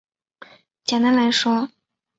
[0.83, 1.69] 简单来说